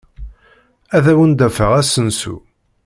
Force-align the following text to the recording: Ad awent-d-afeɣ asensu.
Ad 0.95 1.05
awent-d-afeɣ 1.11 1.71
asensu. 1.81 2.35